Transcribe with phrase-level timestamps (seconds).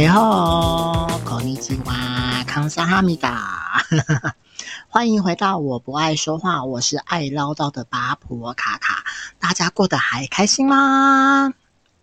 [0.00, 3.84] 家好，こんにちは，康萨哈米达，
[4.88, 9.04] 欢迎回到我不爱说话，我是爱唠叨的八婆卡卡。
[9.38, 11.52] 大家过得还开心吗？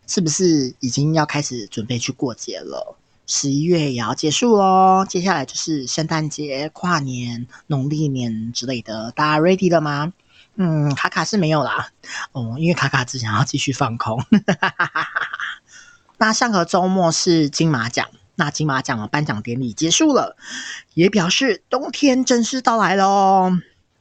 [0.05, 2.95] 是不是已经要开始准备去过节了？
[3.26, 10.13] 十一月也要结束喽，接下来就是圣诞节、跨年、农历年之类的，大家 ready 了吗？
[10.58, 11.88] 嗯，卡卡是没有啦，
[12.34, 14.23] 哦，因为卡卡只想要继续放空。
[16.19, 20.37] 那上个周末是金马奖，那金马奖的颁奖典礼结束了，
[20.95, 23.53] 也表示冬天正式到来喽。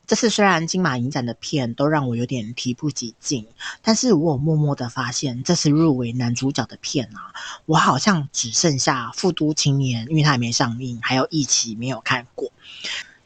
[0.08, 3.46] 这次虽然金马影展的片都让我有点提不起劲，
[3.82, 12.52] 但是我默默的发现，这次入围男主角的片啊，我好像只剩下《富都青年》，因为他还没上映，还有《一起》没有看过。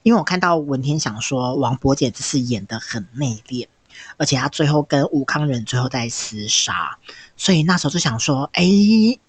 [0.02, 3.68] 因为我看到文天祥说王柏杰这次演得很内敛，
[4.22, 7.00] 而且他最后跟吴康仁最后在厮杀，
[7.36, 8.64] 所以那时候就想说，哎，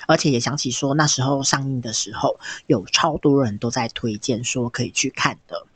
[0.07, 5.67] 而且也想起说那时候上映的时候，有超多人都在推荐说可以去看的。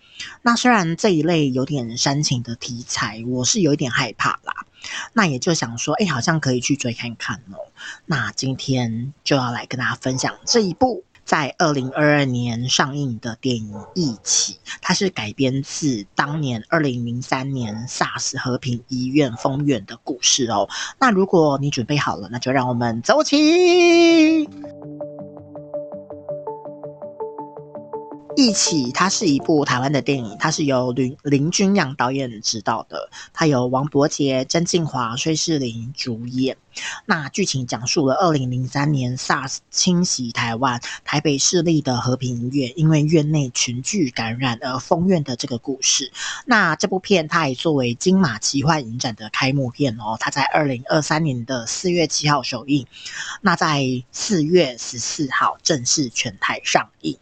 [0.42, 4.66] 那虽然这一类有点煽情的题材，我是有一点害怕啦。
[5.14, 7.56] 那也就想说，哎，好像可以去追看看哦。
[8.04, 20.68] 那今天就要来跟大家分享这一部在二零二二年上映的电影《一起》，它是改编自当年二零零三年 SARS 和平医院封院的故事哦。
[21.00, 24.48] 那如果你准备好了，那就让我们走起。
[28.36, 36.58] 一起，它是一部台湾的电影，它是由林林君阳导演执导的，它由王柏杰、曾敬华、崔世林主演。
[37.06, 46.12] 那剧情讲述了二零零三年 SARS 侵袭台湾，台北市立的和平医院因为院内群聚感染而封院的这个故事。
[46.44, 52.86] 那这部片它也作为金马奇幻影展的开幕片哦，它在二零二三年的四月七号首映，
[53.40, 57.16] 那在四月十四号正式全台上映。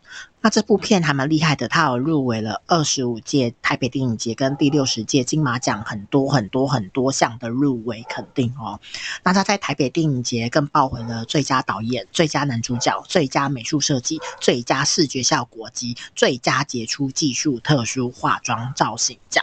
[0.44, 8.78] 那这部片还蛮厉害的，它有入围了二十五届台北电影节跟第六十届金马奖，很多很多很多项的入围肯定哦。
[9.22, 19.43] 那他在台北电影节更抱回了最佳导演、最佳男主角、最佳美术设计、最佳视觉效果及最佳杰出技术特殊化妆造型奖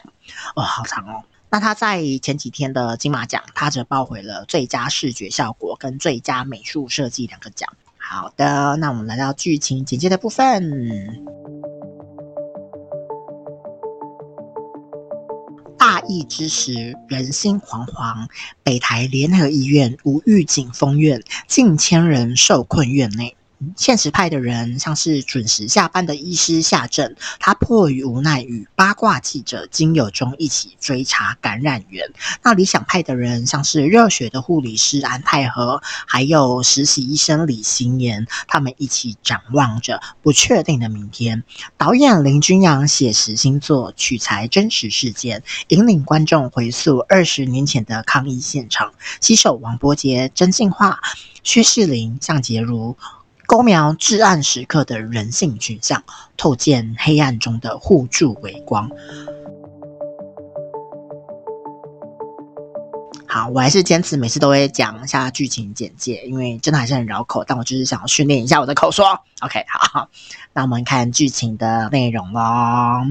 [0.55, 1.23] 哦，好长哦。
[1.49, 7.73] 那他在前几天的金马奖，他则抱回了最佳视觉效果跟最佳美术设计两个奖。
[8.13, 10.69] 好的，那我们来到剧情简介的部分。
[15.77, 18.27] 大疫之时，人心惶惶，
[18.63, 23.37] 北台联合医院无预警封院，近千人受困院内。
[23.75, 32.11] 现实派的人像是准时下班的医师夏正，他迫于无奈与八卦记者金友中一起追查感染源。
[32.43, 41.43] 那理想派的人像是热血的护理师安泰和，还有实习医生李行言，他们一起展望着不确定的明天。
[41.77, 50.97] 导演林君阳写实新作，取材真实事件，引领观众回溯二十年前的抗疫现场，携手王柏杰、曾敬驊、
[51.43, 52.97] 薛仕凌、项婕如。
[53.51, 56.01] 勾描至暗时刻的人性群像，
[56.37, 58.89] 透见黑暗中的互助微光。
[63.27, 69.19] 好，我还是坚持每次都会讲一下剧情简介，因为真的还是很绕口，但我就是想要训练一下我的口说。
[69.41, 70.07] OK，好，
[70.53, 73.01] 那我们看剧情的内容喽。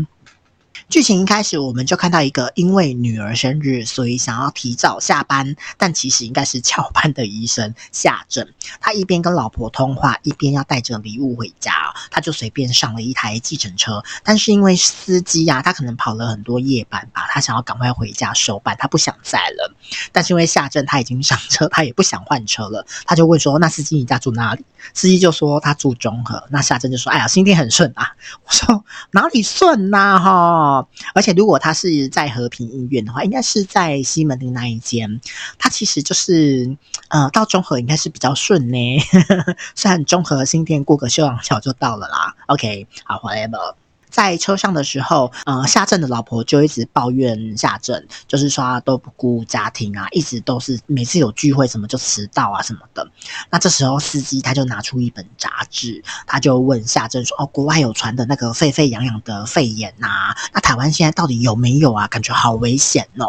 [0.91, 8.45] 剧情一开始，我们就看到一个因为女儿生日，所以想要提早下班，但其实应该是翘班的医生夏正。
[8.81, 14.03] 他一边跟老婆通话，一边要带着礼物回家，他就随便上了一台计程车。
[14.25, 19.73] 但是因为司机呀、他可能跑了很多夜班吧，他想要赶快回家收班，他不想载了。
[20.11, 26.43] 但是因为夏正他已经上车，他也不想换车了，他就问说：“那司机你家住哪里？”司机就说他住中和。
[26.51, 28.09] 那夏珍就说：“哎呀，新店很顺啊。”
[28.45, 30.19] 我说：“哪里顺呐？
[30.19, 35.21] 哈。”而且，如果他是在和平医院的话，应该是在西门町那一间。
[35.59, 36.77] 他其实就是，
[37.09, 38.99] 呃，到中和应该是比较顺呢。
[39.75, 42.35] 虽然中和新店过个秀朗桥就到了啦。
[42.47, 43.75] OK，好，whatever。
[44.11, 53.09] 在车上的时候，呃，夏正的老婆就一直抱怨夏正，就是说都不顾家庭啊，一直都是每次有聚会什么就迟到啊什么的。
[53.51, 62.07] 那这时候司机他就拿出一本杂志，他就问夏正说：“哦，国外有传的那个沸沸扬扬的肺炎呐，那台湾现在到底有没有啊？
[62.09, 63.27] 感觉好危险哦。”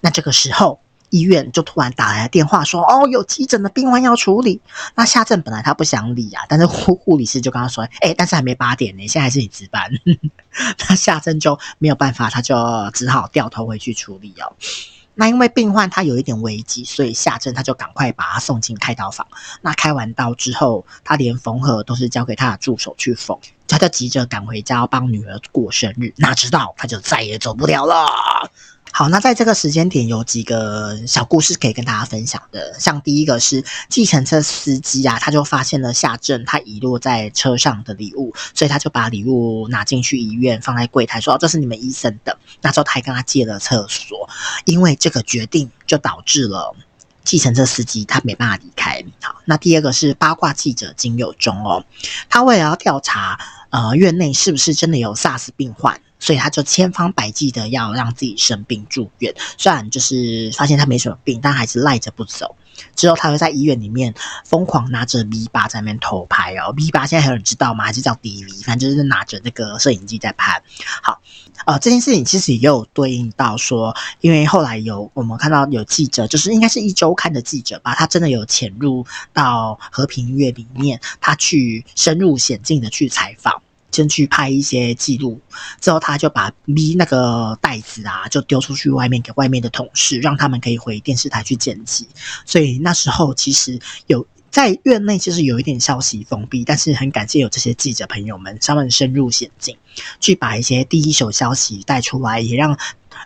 [0.00, 0.80] 那这个时候。
[1.12, 4.58] 医院就突然打来电话说：“哦，有急诊的病患要处理。”
[4.96, 9.90] 那夏正本来他不想理啊，但是护护理师就跟他说：“哎，但是还没八点呢，现在还是你值班。”
[10.88, 12.56] 那夏正就没有办法，他就
[12.94, 14.56] 只好掉头回去处理哦。
[15.14, 19.26] 那因为病患他有一点危机，所以夏正他就赶快把他送进开刀房。
[19.60, 23.38] 那开完刀之后，他连缝合都是交给他的助手去缝，
[23.72, 26.12] 他就急着赶回家帮女儿过生日。
[26.18, 28.06] 哪知道他就再也走不了了。
[28.94, 32.78] 好，那在这个时间点有几个小故事可以跟大家分享的。
[32.78, 44.28] 像第一个是计程车司机啊，他就发现了夏正他遗落在车上的礼物，所以他就把礼物拿进去医院，放在柜台，说：“这是你们医生的。”那时候他还跟他借了厕所，
[44.66, 46.76] 因为这个决定就导致了
[47.24, 49.02] 计程车司机他没办法离开。
[49.22, 51.82] 好，那第二个是八卦记者金友中哦，
[52.28, 53.40] 他为了要调查
[53.72, 56.00] 呃院内是不是真的有 SARS 病患。
[56.22, 62.54] 所以他就千方百计的要让自己生病住院，虽然就是发现他没什么病，但还是赖着不走。
[62.94, 64.14] 之后他会在医院里面
[64.44, 67.84] 疯狂拿着 V 八在那边偷拍哦，V 八现在还有人知道吗？
[67.84, 68.64] 还是叫 DV？
[68.64, 70.62] 反正就是拿着那个摄影机在拍。
[71.02, 71.20] 好，
[71.66, 83.62] 呃，这件事情其实也有对应到说，因为后来有我们看到有记者，就是应该是一周刊的记者吧，他真的有潜入到和平医院里面，他去深入险境的去采访。
[83.92, 85.38] 先去拍一些记录，
[85.80, 92.08] 之后他就把 V 那个袋子啊，就丢出去外面给外面的同事，让他们可以回电视台去剪辑。
[92.46, 99.76] 所以那时候其实有在院内，其实有一点消息封闭，但是很感谢有这些记者朋友们，他们深入险境，
[100.20, 102.76] 去把一些第一手消息带出来，也让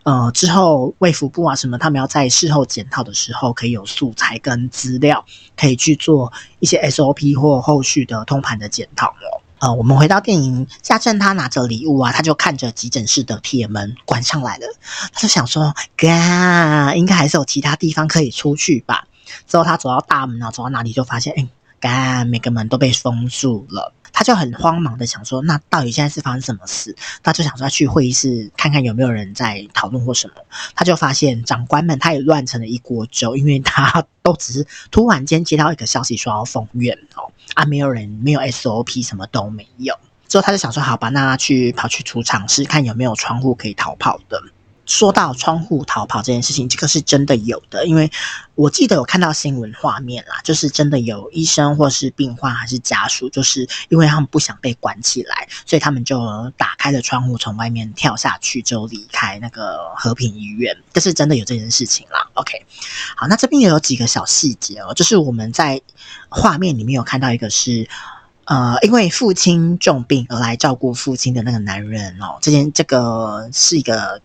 [0.02, 5.24] 呃之后卫福部啊什么，他们要在事后检讨的时候，可以有素材跟资料，
[5.56, 9.42] 可以去做一些 SOP 或后续的通盘的检讨哦。
[9.58, 14.66] 呃，我们回到电影，夏正他拿着礼物啊，他就看着急诊室的铁门关上来了，
[15.12, 19.06] 他就想说，嘎，应该还是有其他地方可以出去吧。
[19.46, 21.48] 之后他走到大门啊，走到哪里就发现，哎，
[21.80, 23.92] 嘎，每个门都被封住了。
[24.12, 26.96] 他就很慌忙的想说，那到底现在是发生什么事？
[27.22, 30.34] 他就想说去会议室看看有没有人在讨论或什么。
[30.74, 39.98] 他就发现长官们他也乱成了一锅粥，因为他 都只是突然间接到一个消息说要封院哦，啊，没有人，没有 SOP，什么都没有。
[40.28, 44.42] 之后他就想说，好吧，那去跑去储藏室看有没有窗户可以逃跑的。
[44.84, 48.08] 说到窗户逃跑这件事情，这个是真的有的，因为
[48.54, 60.76] 我记得有看到新闻画面啦，就是真的有医生或是病患还是家属，就是因为他们不想被关起来，所以他们就打开了窗户从外面跳下去，就离开那个和平医院。
[60.92, 62.28] 这是真的有这件事情啦。
[62.34, 62.64] OK，
[63.16, 65.82] 好，那这边也有几个小细节哦，就是我们在
[66.28, 67.88] 画面里面有看到一个是，
[68.44, 74.20] 呃，因为父亲重病而来照顾父亲的那个男人哦，这件这个是一个。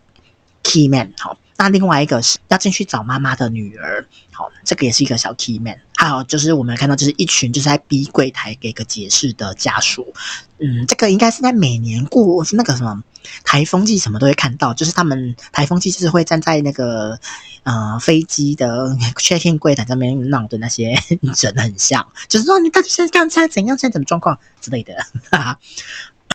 [0.72, 5.78] Key man，好，那另外一个是要进去找妈妈的女儿，好，这个也是一个小 Key man。
[5.98, 10.14] 还有就是我们看到就是一群就是在逼柜台给个解释的家属，
[10.60, 13.04] 嗯，这个应该是在每年过那个什么
[13.44, 17.20] 台风季什么都会看到，就是他们台风季就是会站在那个
[17.64, 18.90] 呃飞机的
[19.20, 20.90] check-in 柜台上面闹的那些
[21.22, 24.96] 人很像，就是说你到底现在现在怎样，现在怎么状况之类的，
[25.30, 25.60] 哈哈。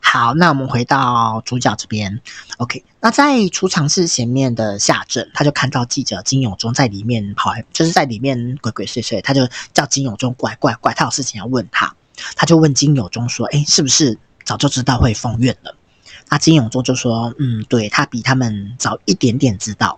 [0.09, 2.21] 好，那我们回到主角这边。
[2.59, 11.93] OK，那在储藏室前面的夏正，他就看到记者金永忠在里面跑，就是在里面鬼鬼祟祟，他就叫金永忠过来，过来，过来，他有事情要问他，
[12.37, 15.77] 他就问金永忠说：“诶，是不是早就知道会封院了？”
[16.29, 19.97] 那金永中就说：“嗯，对，他比他们早一点点知道，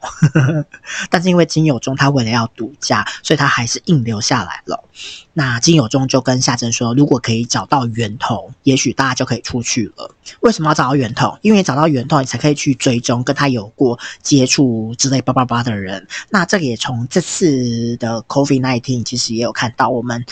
[1.08, 4.84] 但是因为金有中他为了要独家，所以他还是硬留下来了。
[5.32, 10.14] 那金有中就跟夏正说：如果可以找到源头，也许大家就可以出去了。
[10.40, 11.38] 为什么要找到源头？
[11.40, 16.06] 因为找到源头，你才可以去追踪跟他有过接触之类叭叭叭的人。
[16.28, 20.24] 那这个也从这次的 COVID-19 其实也有看到我们。”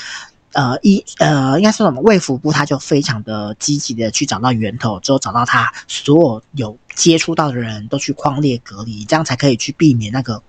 [0.56, 2.00] 呃，一呃，应该说什么？
[2.00, 10.42] 卫福部他就非常的积极的去找到源头，之后找到他所有有接触到的人都去框列隔离，这样才可以去避免那个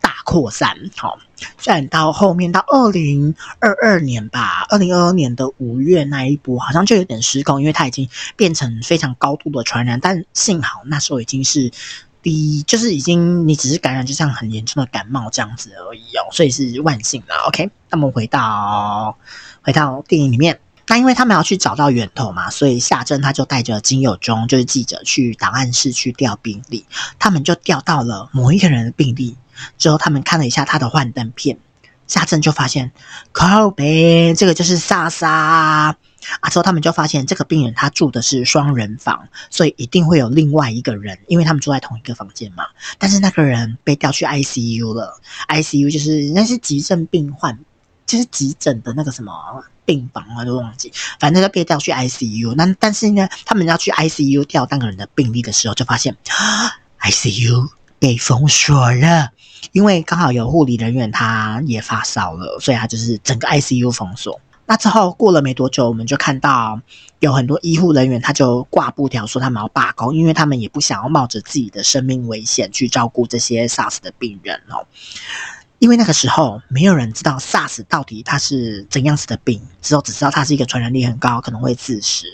[0.00, 0.76] 大扩散。
[0.96, 1.16] 好，
[1.58, 11.70] 虽然到后面到二零二二年吧，二零二二年的五月那一波好像就有点失控，因为它已经变成非常高度的传染，但幸好那时候已经是。
[12.22, 17.34] 第一就是已经，你只是感染，就像很严重的感冒这样子而已哦，所以是万幸了。
[17.48, 19.16] OK，那么回到
[19.62, 26.86] 回到电影里面，那因为他们要去找到源头嘛，所以夏正他就带着金友中就是记者去档案室去调病例，
[27.18, 29.36] 他们就调到了某一个人的病例，
[29.76, 31.58] 之后他们看了一下他的幻灯片，
[32.06, 32.92] 夏正就发现
[33.32, 35.96] 靠北，这个就是莎莎。
[36.40, 36.48] 啊！
[36.50, 42.64] 之后他们就发现这个病人他住的是双人房，所以一定会有另外一个人，因为他们住在同一个房间嘛。
[42.98, 47.58] 但是那个人被调去 ICU 了，ICU 就是那是急症病患，
[48.06, 49.32] 就是急诊的那个什么
[49.84, 52.54] 病房啊，都忘记，反正就被调去 ICU。
[52.54, 59.30] 那但是呢，他们要去 ICU 调那个人的病历的时候，就发现啊，ICU 被封锁了。
[59.70, 64.40] 因为刚好有护理人员他也发烧了，所以他就是整个 ICU 封锁。
[64.72, 66.80] 那之后过了没多久，我们就看到
[67.18, 74.86] 有很多医护人员他就挂布条说他们要罢工，因为他们也不想要冒着自己的生命危险去照顾这些 SARS 的病人哦。
[75.78, 82.24] 因为那个时候没有人知道 SARS 到底它是怎样子的病，之后只知道它是一个传染力很高，可能会致死、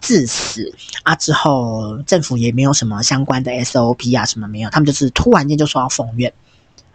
[0.00, 0.74] 致死
[1.04, 1.14] 啊。
[1.14, 6.32] 之后政府也没有什么相关的 SOP 啊，什么没有，他们就是突然间就说要封院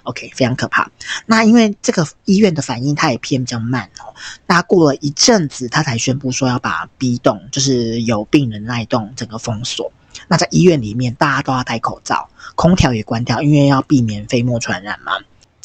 [0.06, 0.90] ，OK，非常可怕。
[1.28, 4.16] 那因为这个医院的反应它也偏比较慢哦，
[4.48, 9.92] 那过了一阵子，他才宣布说要把 B 栋，就是有病人那一栋整个封锁。
[10.30, 15.12] 那在医院里面，大家都要戴口罩，空调也关掉，因为要避免飞沫传染嘛。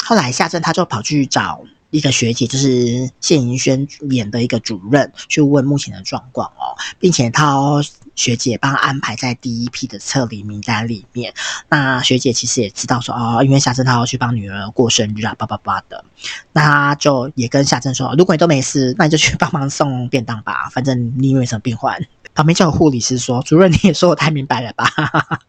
[0.03, 7.81] 后来夏正他就跑去找一个学姐，就是谢盈萱演的一个主任，去问目前的状况哦，并且他
[8.15, 11.33] 学姐帮安排在第一批的撤离名单里面。
[11.69, 16.05] 那学姐其实也知道说哦，因为夏正他要去帮女儿过生日啊，叭叭叭的，
[16.53, 21.99] 那他就也跟夏正说，如果你都没事，那你就去帮忙送便当吧， 反正你没什么病患。
[22.35, 24.87] 旁边就有护理师说，主任你也说我太明白了吧？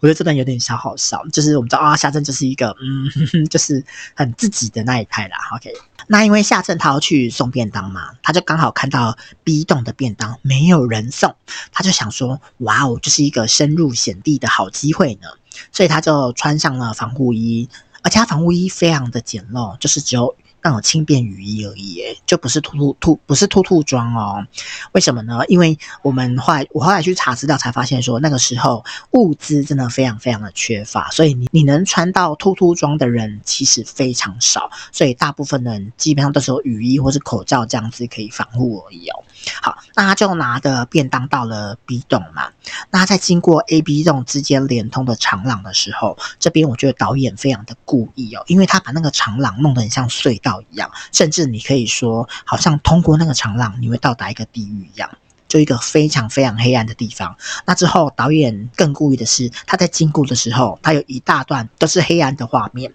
[0.00, 3.82] 我觉得这段有点小好笑，就是我们知道啊，夏正就是一个嗯， 就是
[4.14, 5.36] 很自己的那一派啦。
[5.56, 5.72] OK，
[6.06, 11.34] 那因为夏正他要去送便当嘛，他就刚好看到 B 栋的便当没有人送，
[11.72, 15.28] 他就想说，哇哦，这是一个深入险地的好机会呢，
[15.72, 17.68] 所以他就穿上了防护衣，
[18.02, 20.34] 而且他防护衣非常的简陋，就是只有。
[20.62, 24.46] 那种轻便雨衣而已，诶，就不是兔兔兔，不是兔兔装哦。
[24.92, 25.40] 为什么呢？
[25.48, 39.24] 因为我们后来，我后来去查资料才发现说，那个时候物资真的非常非常的缺乏，所以你你能穿到兔兔装的人其实非常少，所以大部分人基本上都是有雨衣或是口罩这样子可以防护而已哦。
[39.60, 42.50] 好，那他就拿着便当到了 B 栋嘛。
[42.90, 55.10] 那在经过 A、B 栋之间连通的长廊的时候，这边我觉得导演非常的故意哦，因为他把那个长廊弄得很像隧道一样，甚至你可以说，好像通过那个长廊，你会到达一个地狱一样，
[55.48, 57.36] 就一个非常非常黑暗的地方。
[57.66, 62.92] 那之后，导演更故意的是，他在经过的时候，他有一大段都是黑暗的画面，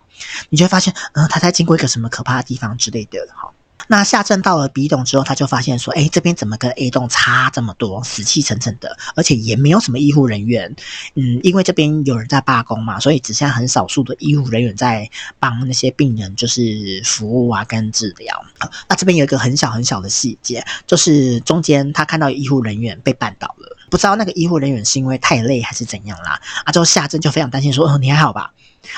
[0.49, 3.53] 你就会发现，嗯、他在经过一个什么可怕的地方之类的，好。
[3.87, 10.75] 那夏正到了 B 栋之后，他就发现说：“哎，这边怎么跟 A 栋差这么多，死气沉沉的，而且也没有什么医护人员。
[11.15, 18.45] 嗯，因为这边有人在罢工嘛，所以只剩下很少数的医护人员在帮那些病人就是服务啊跟治疗。
[18.89, 26.41] 那这边有一个很小很小的细节，就是中间他看到医护人员被绊倒了，不知道那个医护人员是因为太累还是怎样啦。
[26.65, 28.51] 啊，之后夏正就非常担心说：哦，你还好吧？”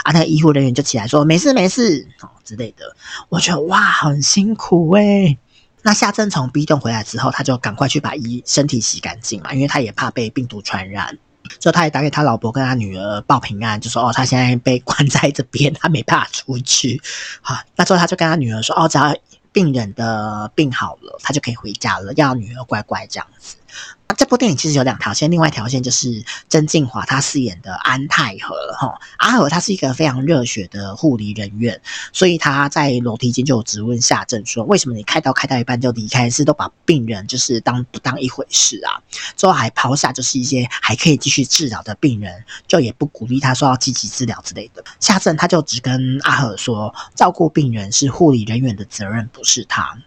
[0.03, 2.95] 啊，那个医护人员就起来说：“没事，没事，哦之类的。”
[3.29, 5.37] 我觉得哇，很辛苦诶。
[5.81, 11.17] 那夏正从 B 栋回来之后，他就赶快去把衣身体洗干净嘛，因为他也怕被病毒传染。
[11.59, 17.01] 所以他也打给他老婆跟他女儿报平安，就说：“哦，他现在被 关在这边，他没办法出去。”
[17.41, 19.15] 好，那之后他就跟他女儿说：“哦，只要
[19.51, 23.55] 病人的病好了，他就可以回家了，要女儿乖乖这样子。”
[24.17, 31.79] 这部电影其实有两条线，另外一条线就是曾敬驊他饰演的安泰和哈，阿和他是一个非常热血的护理人员，
[32.11, 38.99] 所以他在楼梯间就有质问夏正说：“为什么你开刀开到一半就离开，是都把病人就是当不当一回事啊？”
[39.37, 44.83] 之后还抛下就是一些还可以继续治疗的病人，就也不鼓励他说要积极治疗之类的。
[44.99, 49.97] 夏正他就只跟阿和说：“照顾病人是护理人员的责任，不是他。”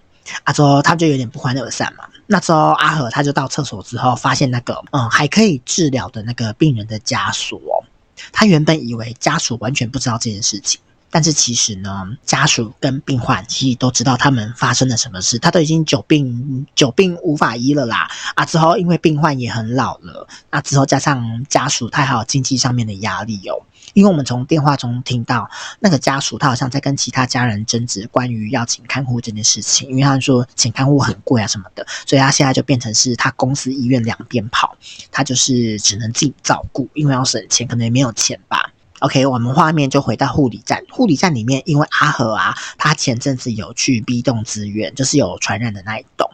[0.44, 2.04] 啊，之后他就有点不欢而散嘛。
[2.32, 7.84] 那时候阿和他就到厕所之后，发现那个嗯还可以治疗的那个病人的家属哦。
[8.32, 15.38] 他原本以为家属完全不知道这件事情，但是其实呢，家属跟病患其实都知道他们发生了什么事。
[15.38, 18.08] 他都已经久病久病无法医了啦。
[18.34, 23.60] 啊，之后因为病患也很老了，那之后加上家属他还有经济上面的压力哦。
[23.92, 25.48] 因为我们从电话中听到
[25.80, 34.76] 那个家属，他好像在跟其他家人争执关于要请看护这件事情，因为他说请看护很贵啊什么的，所以他现在就变成是他公司医院两边跑，
[35.10, 38.71] 他就是只能自己照顾，因为要省钱，可能也没有钱吧。
[39.02, 40.84] OK，我们画面就回到护理站。
[40.88, 46.30] 护理站里面，因为阿和啊，他前阵子有去 B 栋支援，就是有传染的那一栋，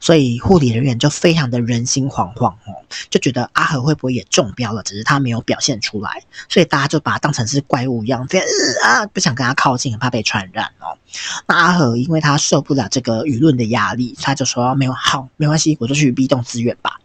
[0.00, 2.74] 所以护理人员就非常的人心惶惶哦，
[3.08, 8.48] 就觉得阿和会不会也中标了，只是他没有表现出来，所以大家就把他当成是怪物一样，非常
[8.82, 10.98] 啊不想跟他靠近，很怕被传染哦。
[11.46, 16.98] 那阿和因为他受不了这个舆论的压力，他就说没有好，没关系，我就去 B 栋支援吧。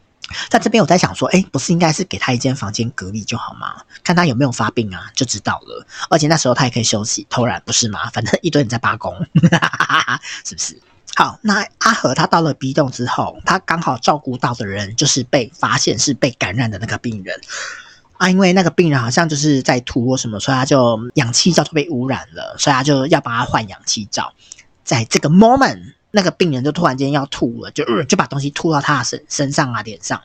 [0.50, 3.82] 在这边，我在想说，哎，不是应该是给他一间房间隔离就好吗？
[4.04, 5.86] 看他有没有发病啊，就知道了。
[6.10, 8.10] 而且那时候他也可以休息，偷懒不是吗？
[8.12, 9.16] 反正一堆人在罢工，
[10.46, 10.80] 是不是？
[11.16, 17.40] 好，那阿和他到了 B 栋之后，他刚好照顾到的人就是被发现是被感染的那个病人。
[18.18, 24.34] 啊，因为那个病人好像就是在吐或什么，所以他就氧气罩就被污染了，所以他就要帮他换氧气罩。
[24.84, 30.22] 在这个 moment，那个病人就突然间要吐了，就、呃、就把东西吐到他的身身上啊脸上。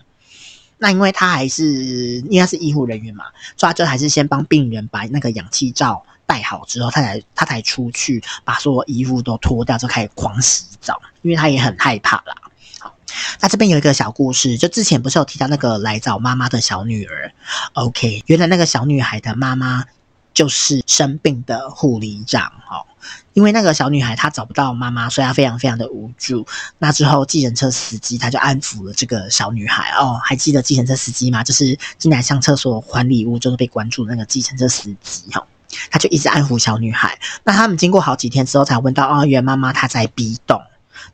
[0.76, 1.64] 那因为他还是
[2.28, 3.24] 应该是医护人员嘛，
[3.56, 12.36] 所以他就还是先帮病人把那个氧气罩戴好之后，他才他才出去把所有衣服都脱掉，就开始狂洗澡，因为他也很害怕啦。
[12.78, 12.94] 好，
[13.40, 17.32] 那这边有一个小故事，就之前不是有提到那个来找妈妈的小女儿
[17.72, 19.86] ？OK，原来那个小女孩的妈妈
[20.34, 22.86] 就是生病的护理长哦。
[23.38, 26.44] 因为那个小女孩她找不到妈妈，所以她非常非常的无助。
[26.78, 30.20] 那之后，计程车司机他就安抚了这个小女孩哦。
[30.24, 31.44] 还记得计程车司机吗？
[31.44, 35.46] 就是进来上厕所还礼物，就是被关注那个计程车司机哦。
[35.88, 37.16] 他就一直安抚小女孩。
[37.44, 40.60] 那他们经过好几天之后，才问到哦，原来妈妈她在 B 栋。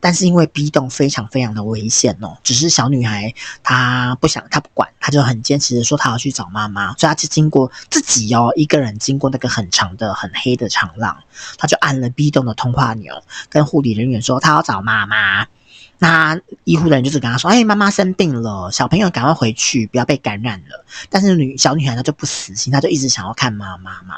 [0.01, 3.33] 但是因为 B 栋非常非常的危险哦，只是小女孩
[3.63, 11.17] 她不想，她不管，她就很坚持的说她要去找妈妈，所以她就经过自己哦一个人经过那个很长的很黑的长廊，
[11.59, 15.47] 她就按了 B 栋的通话钮，跟护理人员说她要找妈妈。
[15.99, 24.17] 那医护人员就是跟她说：“哎，妈妈生病了，小朋友赶快回去，不要被感染了。”但是女小女孩她就不死心，她就一直想要看妈妈嘛。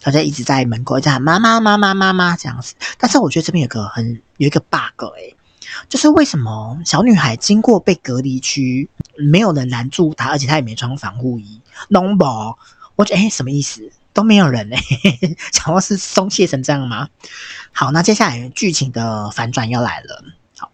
[0.00, 5.36] 他就一直在门口一直喊妈妈妈妈妈妈这样子，但是我觉得这边有个很有一个 bug 诶、
[5.88, 12.56] 就是为什么小女孩经过被隔离区，没有人拦住她，而且她也没穿防护衣，normal，
[12.96, 13.92] 我觉得诶、什么意思？
[14.12, 17.08] 都没有人诶、欸， 想说是松懈成这样吗？
[17.72, 20.24] 好，那接下来剧情的反转要来了。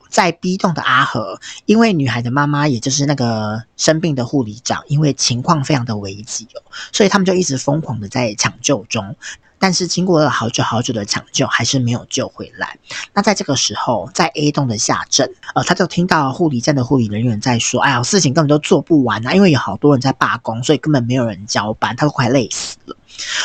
[0.08, 9.16] 在 B 栋的阿和，因为女孩的妈妈，也就是那个生病的护理长，因为情况非常的危急哦，所以他们就一直疯狂的在抢救中。
[9.58, 12.78] 但是经过了好久好久的抢救，还是没有救回来。
[13.14, 22.94] 那在这个时候，在 A 栋的下镇，呃，他就听到护理站的护理人员在说：“哎呀，事情根本都做不完啊，因为有好多人在罢工，所以根本没有人交班，他都快累死了。”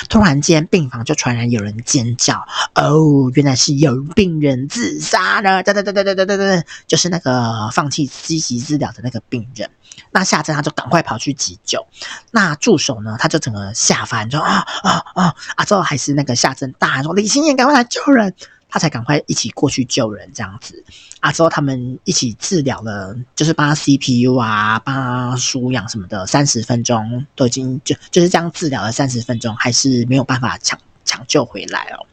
[0.09, 5.63] 突然间，病房就传来有人尖叫，哦，原来是有病人自杀了！
[5.63, 9.69] 哒哒哒哒哒哒哒哒，就是那个放弃积极治疗的那个病人。
[10.11, 11.85] 那夏珍他就赶快跑去急救。
[12.31, 15.65] 那助手呢，他就整个下翻，说啊啊啊啊！
[15.65, 18.33] 之后还是那个夏珍大喊说：“李心妍，赶快来救人！”
[18.71, 20.83] 他才赶快一起过去救人，这样子
[21.19, 32.05] 啊，之后他们一起治疗了，就是帮他 CPU 啊，帮他输氧什么的，三十分钟都已经就就是这样治疗了三十分钟，还是没有办法抢抢救回来哦。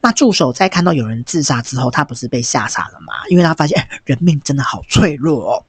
[0.00, 3.12] 那助手在看到有人自杀之后，他不是被吓傻了吗？
[3.28, 5.64] 因为他发现，欸，人命真的好脆弱哦。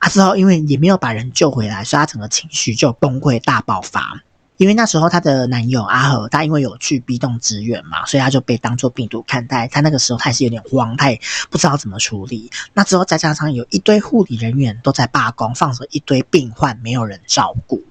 [0.00, 4.20] 啊，之后因为也没有把人救回来，所以他整个情绪就崩溃大爆发。
[4.56, 9.68] 因为那时候她的男友阿和，他因为有去 B 栋支援嘛，所以他就被当作病毒看待。
[9.68, 12.50] 他那个时候他也是有点慌，他也不知道怎么处理。
[12.72, 17.82] 那之后再加上有一堆护理人员都在罢工，放着一堆病患没有人照顾，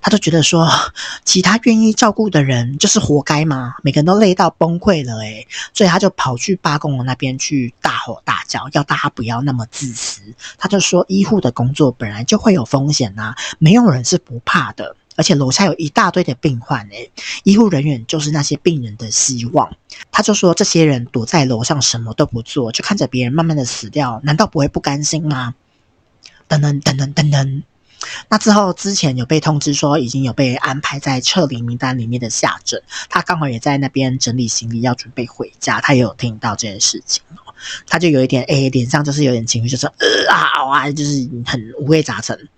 [0.00, 0.68] 他就觉得说，
[1.24, 3.74] 其他愿意照顾的人就是活该吗？
[3.82, 10.22] 每个人都累到崩溃了诶，所以他就跑去罢工的那边去大吼大叫，要大家不要那么自私。
[10.56, 14.96] 他就说，医护的工作本来就会有风险呐，没有人是不怕的。
[15.18, 17.10] 而且楼下有一大堆的病患诶，
[17.42, 19.76] 医护人员就是那些病人的希望。
[20.12, 25.56] 他就说，这些人躲在楼上什么都不做，就看着别人慢慢的死掉，难道不会不甘心吗？
[26.48, 27.62] 噔噔噔噔噔噔。
[28.28, 37.24] 那之后，之前有被通知说已经有被安排在撤离名单里面的下镇，他刚好也在那边整理行李要准备回家，他也有听到这件事情，
[37.88, 42.48] 他就有一点诶，脸上就是有点情绪，就是呃啊啊，就是很五味杂陈。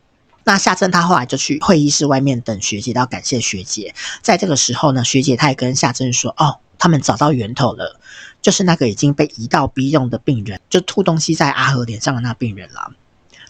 [0.45, 3.95] 那夏正他后来就去会议室外面等学姐，要感谢学姐。
[4.23, 8.01] 在这个时候呢，学姐她也跟夏正说：“哦，他们找到源头了，
[8.41, 12.93] 就是那个已经被移到 B 栋的病人，就吐东西在阿和脸上的那病人了。”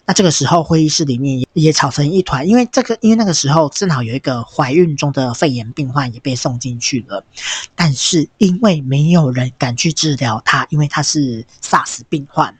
[0.03, 7.23] 那这个时候会议室里面也吵成一团，因为这个，因为那个时候正好有一个怀孕中的肺炎病患也被送进去了，
[7.75, 12.57] 但是因为没有人敢去治疗她，因为她是 SARS 病患。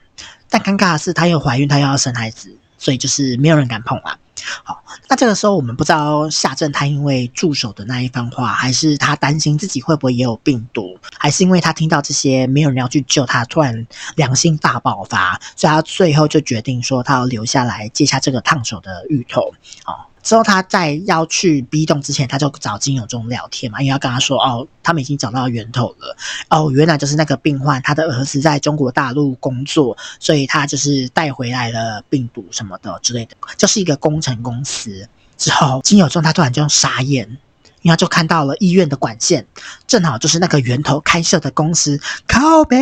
[0.48, 4.18] 但尴尬的是，她又怀孕，她又要生孩子，所以就是没有人敢碰啊。
[4.64, 19.54] 好，那这个时候我们不知道夏正他因为助手的那一番话，还是他担心自己会不会也有病毒，还是因为他听到这些没有人要去救他，突然良心大爆发，所以他最后就决定说他要留下来接下这个烫手的芋头。
[19.84, 20.08] 好。
[20.22, 26.16] 之后，他在要去 B 栋之前，他就找金有中聊天嘛，因为要跟他说哦，他们已经找到源头了。
[26.48, 35.08] 哦，原来就是那个病患，他的儿子在中国大陆工作，所以他就是带回来了病毒什么的之类的，就是一个工程公司。
[35.36, 37.36] 之后，金有中他突然就傻眼，
[37.80, 39.44] 因为就看到了医院的管线，
[39.88, 42.00] 正好就是那个源头开设的公司。
[42.28, 42.78] 靠北，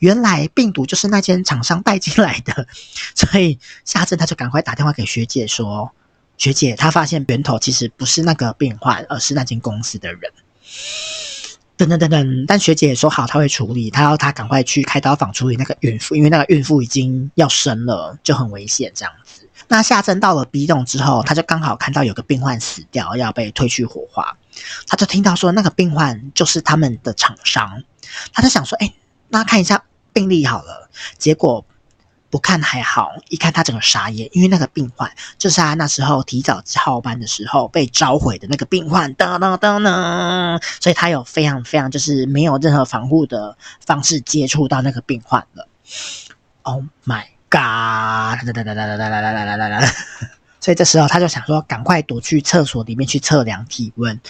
[0.00, 2.66] 原来病毒就是那间厂商带进来的，
[3.14, 5.92] 所以夏正他就赶快打电话给学姐说。
[6.38, 10.32] 学姐她发现源头其实不是那个病患，而是那间公司的人。
[11.76, 19.48] 等等等等，但学姐也说好，她会处理，她要她赶快去开刀房处理那个孕妇，因为那个孕妇已经要生了，就很危险这样子。
[19.68, 24.36] 那夏正到了 B 栋之后，他就刚好看到有个病患死掉，要被推去火化，
[24.86, 27.82] 他就听到说那个病患就是他们的厂商，
[28.32, 28.92] 他就想说，哎，
[29.28, 31.64] 那看一下病历好了，结果。
[32.30, 45.66] 不看还好，一看他整个傻眼，因为那个病患就是他那时候提早翘班的时候被召回的那个病患，噔噔噔噔，所以他有非常非常就是没有任何防护的方式接触到那个病患了。
[46.62, 48.38] Oh my god！
[50.60, 54.20] 所以这时候他就想说，赶快躲去厕所里面去测量体温。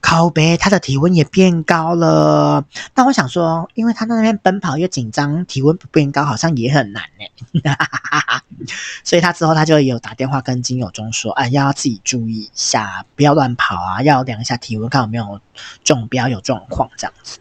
[0.00, 2.64] 靠北，他的体温也变高了。
[2.92, 7.04] 但我想说，因为他在那边奔跑又紧张，体温不变高好像也很难
[7.52, 7.72] 呢。
[9.04, 15.40] 所以他之后他就有打电话跟金友中说，哎，要自己注意一下，不要乱跑啊，要量一下体温，看有没有
[15.84, 17.38] 中标有状况这样子。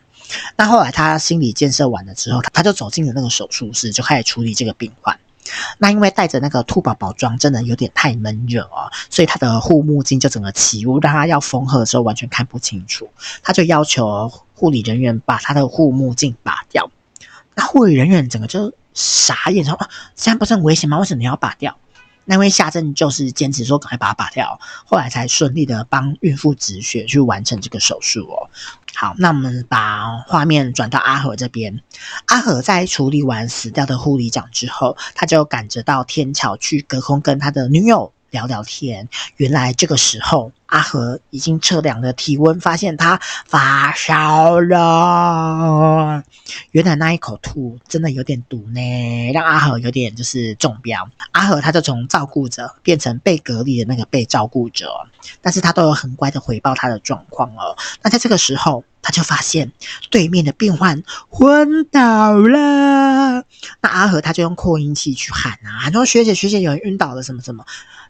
[0.56, 5.20] 那后来他心理建设完了之后，他就走进了那个手术室，就开始处理这个病患。
[5.78, 13.10] 那因为戴着那个兔宝宝装，真的有点太闷热哦，所以他的护目镜就整个起雾，让他要缝合的时候完全看不清楚。
[13.44, 16.90] 他就要求护理人员把他的护目镜拔掉。
[17.56, 21.00] 那护理人员整个就傻眼，说：“啊，现在不是很危险吗？
[21.00, 21.78] 为什么你要拔掉？”
[22.26, 28.50] 那位夏正就是坚持说赶快把它拔掉，后来才顺利的帮孕妇止血去完成这个手术哦。
[28.94, 31.82] 好，那我们把画面转到阿和这边。
[32.28, 39.10] 阿和在处理完死掉的护理长之后，他就赶着到天桥去隔空跟他的女友聊聊天。
[39.38, 46.22] 原来这个时候，阿和已经测量了体温，发现他发烧了。
[46.72, 51.08] 原来那一口吐真的有点毒呢，让阿和有点就是中标。
[51.32, 54.92] 阿和他就从照顾者变成被隔离的那个被照顾者，
[55.42, 57.78] 但是他都有很乖的回报他的状况哦。
[58.02, 59.72] 那在这个时候，他就发现
[60.10, 63.46] 对面的病患昏倒了。
[63.82, 67.64] 那阿和他就用扩音器去喊啊，喊说学姐学姐有人晕倒了什么什么。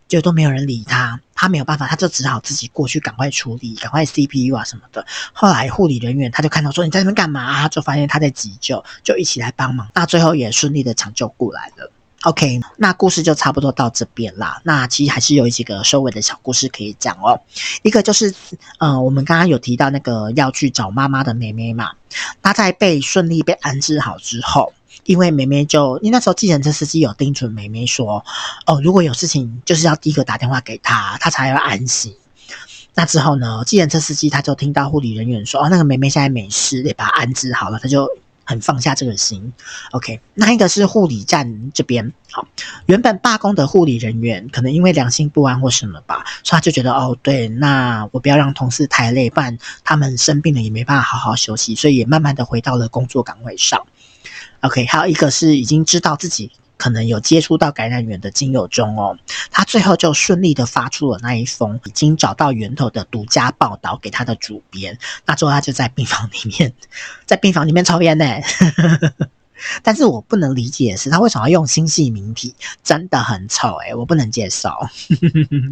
[0.08, 5.03] 就都没有人理他，他没有办法，他就只好自己过去赶快处理，赶快 CPU 啊什么的。
[5.34, 7.67] 后来护理人员他就看到说，你在那边干嘛啊？
[7.69, 9.89] 就发现他在急救，就一起来帮忙。
[9.95, 11.91] 那最后也顺利的抢救过来了。
[12.25, 14.59] OK，那故事就差不多到这边啦。
[14.63, 17.39] 那其实还是有几个收尾的小故事可以讲哦。
[17.83, 18.33] 一个就是，
[18.79, 21.91] 呃，我们刚刚有提到那个要去找妈妈的妹妹嘛，
[22.41, 24.73] 她在被顺利被安置好之后。
[25.03, 28.25] 因为妹妹就，因为那时候计程车司机有叮嘱妹妹说，
[28.65, 32.15] 哦，如果有事情，就是要第一个打电话给他，他才会安心。
[32.95, 38.09] 那之后呢，计程车司机他就听到护理人员说，哦，那个妹妹现在没事，得把她安置好了，他就
[38.45, 39.51] 很放下这个心。
[39.91, 42.47] OK，那一个是护理站这边，好，
[42.86, 53.86] 原本罢工的护理人员可能因为良心不安或什么吧，所以他就觉得，哦，对，那我不要让同事太累，不然他们生病了也没办法好好休息，所以也慢慢的回到了工作岗位上。
[54.62, 59.17] OK，还有一个是已经知道自己可能有接触到感染源的金友中哦，
[59.51, 66.73] 他最后就顺利的发出了那一封已经找到源头的独家报道给他的主编，那之后他就在病房里面，
[67.25, 68.25] 在病房里面抽烟呢。
[69.81, 74.69] 但是我不能理解的是他为什么要用星系名体，真的很丑诶，我不能接受。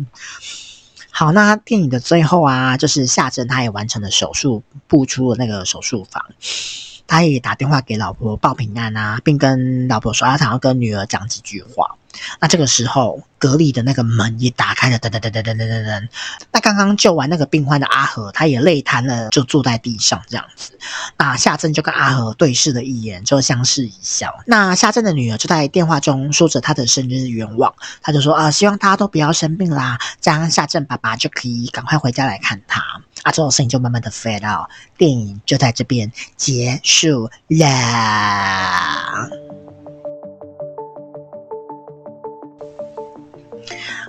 [1.12, 6.26] 好，那电影的最后啊，就是夏正他也完成了手术，步出了那个手术房。
[7.08, 11.96] 他也打电话给老婆报平安啊，并跟老婆说他想要跟女儿讲几句话。
[12.40, 16.08] 那这个时候，隔离的那个门也打开了，噔噔噔噔噔噔噔。
[16.52, 20.78] 那刚刚救完那个病患的阿和，他也累瘫了，就坐在地上这样子。
[21.18, 24.34] 那夏正就跟阿和对视了一眼，就相视一笑。
[24.46, 32.82] 那夏正的女儿就在电话中说着她的生日愿望，她就说啊，希望大家都不要生病啦，这样夏正爸爸就可以赶快回家来看他。
[33.24, 37.70] 啊，这种事情就慢慢的 fade 到电影就在这边结束了。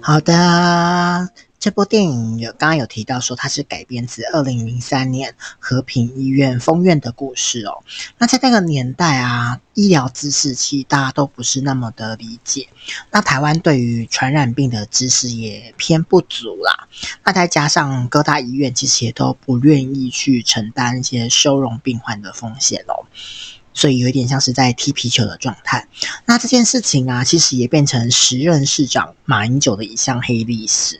[0.03, 7.83] 好的，这部电影有刚刚有提到说它是改编自二零零三年和平医院封院的故事哦。
[8.19, 12.69] 那在那个年代啊，医疗知识其实大家都不是那么的理解。
[13.11, 16.87] 那台湾对于传染病的知识也偏不足啦。
[17.25, 23.07] 那再加上各大医院其实也都不愿意去承担一些收容病患的风险哦。
[23.75, 25.87] 所以有一点像是在踢皮球的状态。
[26.25, 30.99] 那这件事情啊，其实也变成时任市长马英九的一项黑历史。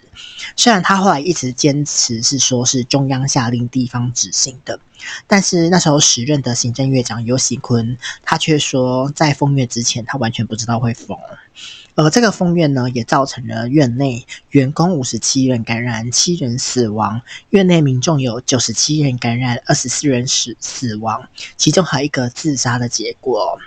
[0.57, 4.79] 虽然他后来一直坚持是说是中央下令地方执行的，
[5.27, 11.17] 但是那时候时任的行政院长尤喜坤，他却说在封月之前他完全不知道会封。
[11.95, 23.59] 而这个封院呢，也造成了院内员工五十七人感染，七人死亡；院内民众有九十七人感染，二十四人死死亡，其中还有一个自杀的结果。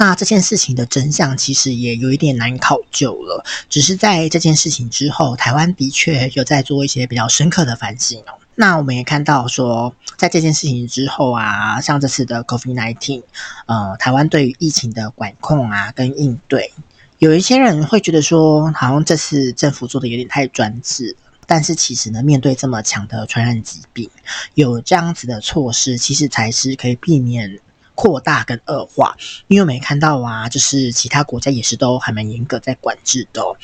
[0.00, 3.44] 那这件事情的真相其实也有一点难考究了。
[3.68, 8.38] 只是在这件事情之后，台湾的确有在做一些比较深刻的反省哦。
[8.54, 13.24] 那我们也看到说，在这件事情之后啊，像这次的 COVID-19，
[13.66, 16.72] 呃，台湾对于疫情的管控啊跟应对，
[17.18, 21.16] 有一些人会觉得说，好像这次政府做的有点太专制。
[21.46, 24.10] 但是其实呢，面对这么强的传染疾病，
[24.54, 27.58] 有这样子的措施，其实才是可以避免。
[28.00, 29.16] 扩大跟恶化，
[29.48, 33.56] 因为我没看到啊，就是其他国家也是都还蛮严格在管制的哦。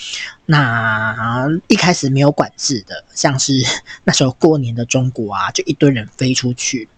[0.45, 3.53] 那一开始没有管制的，像是
[4.03, 6.89] 那时候过年的中国啊，就一堆人飞出去，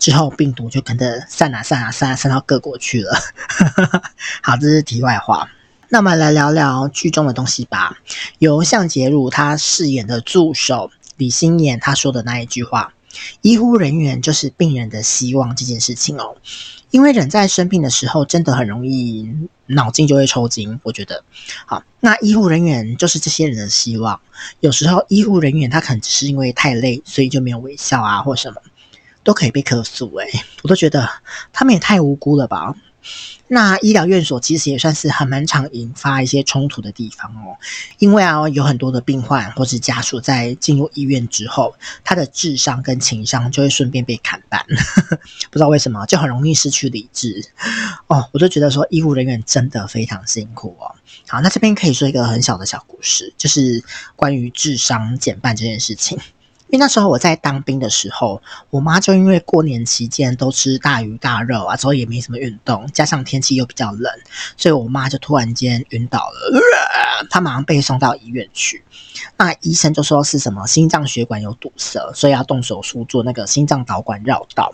[0.00, 3.16] 之后病毒就跟着散啊散啊散啊散到各国去了。
[4.42, 5.48] 好，这是题外话。
[5.92, 7.98] 那么来聊聊剧中的东西吧。
[8.38, 12.94] 由向洁如他饰演的助手李心妍他说的那一句话
[13.42, 16.36] ：“医护人员就是病人的希望”这件事情哦。
[16.92, 19.28] 因为人在生病的时候，真的很容易
[19.66, 20.78] 脑筋就会抽筋。
[20.84, 21.24] 我觉得，
[21.66, 24.20] 好，那医护人员就是这些人的希望。
[24.60, 28.60] 有时候医护人员他可能只是因为太累，所以就没有微笑啊，或什么，
[29.24, 30.06] 都可以被客诉。
[30.18, 30.30] 诶，
[30.62, 31.10] 我都觉得
[31.52, 32.76] 他们也太无辜了吧。
[33.48, 37.56] 那医疗院所其实也算是很蛮常引发一些冲突的地方哦，
[37.98, 44.64] 因为啊，有很多的病患或是家属在进入医院之后，他的智商跟情商就会顺便被砍半，
[45.50, 47.44] 不知道为什么就很容易失去理智
[48.06, 48.28] 哦。
[48.32, 50.94] 我就觉得说医护人员真的非常辛苦哦。
[51.26, 53.82] 好，那这边可以说一个很小的小故事，就是
[54.14, 56.18] 关于智商减半这件事情。
[56.70, 64.12] 因为那时候我在当兵的时候，我妈就因为过年期间都吃大鱼大肉啊，之后也没什么运动，加上天气又比较冷，
[64.56, 66.60] 所以我妈就突然间晕倒了，
[67.28, 68.84] 她马上被送到医院去。
[69.36, 74.72] 那医生就说是什么心脏血管有堵塞，所以要动手术做那个心脏导管绕道。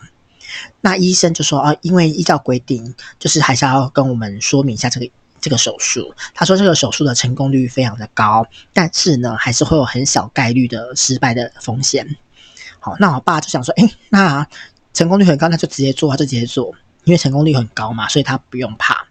[0.82, 5.10] 那医生就说啊，因为依照规定，就是还是要跟我们说明一下这个。
[5.40, 12.16] 这个手术，他说这个手术的成功率非常的高，但是呢，还是会有很小概率的失败的风险。
[12.80, 14.46] 好，那我爸就想说，哎，那
[14.92, 19.06] 成功率很高，那就直接做，他就直接做，因为成功率很高嘛，所以他不用怕。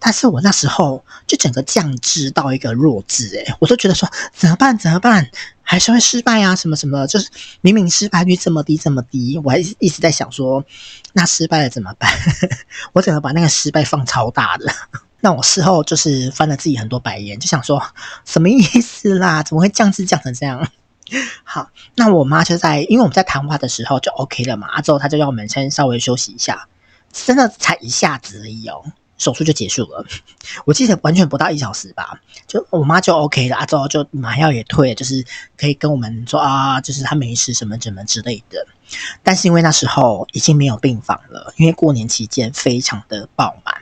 [0.00, 4.76] 但是我那时候就整个降智到一个弱智，诶，我都觉得说怎么办？
[4.76, 5.30] 怎么办？
[5.62, 6.56] 还是会失败啊？
[6.56, 7.06] 什么什么？
[7.06, 7.28] 就是
[7.60, 10.64] 明明失败率这么低，这么低，我还一直在想说，
[11.12, 12.10] 那失败了怎么办？
[12.94, 14.66] 我怎么把那个失败放超大的？
[15.20, 17.82] 那我事后就是翻了自己很多白眼，就想说
[18.24, 19.42] 什么意思啦？
[19.42, 20.70] 怎么会降智降成这样？
[21.42, 26.68] 好，那我妈就在，因为我们在谈话的时候就 OK 了嘛，啊之后她就让我们先稍微休息一下，
[27.12, 28.84] 真的才一下子而已哦，
[29.16, 30.04] 手术就结束了。
[30.66, 35.24] 我记得完全不到一小时吧，就我妈就 OK 了，啊，之后就麻药也退了，就是
[35.56, 38.66] 可以跟我们说啊，就是她没事什么什么之类的。
[39.22, 43.74] 但是因为那时候已经没有病房了，因为过年期间非常的爆满。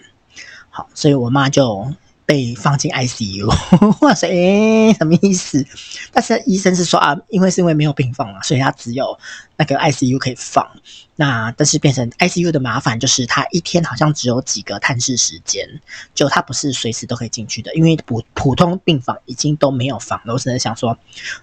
[0.76, 1.90] 好，所以我妈就
[2.26, 3.46] 被放进 ICU。
[4.04, 5.64] 哇塞，诶，什么意思？
[6.12, 9.18] 但是医生是说啊，因为是因为没有病房嘛，所以他只有
[9.56, 10.70] 那个 ICU 可以放。
[11.18, 15.66] 那但是变成 ICU 的麻烦就是，他一天好像只有几个探视时间，
[16.14, 20.34] 就他不是随时都可以进去的，因为普普通病房已经都没有房了。
[20.34, 20.98] 我只能想说，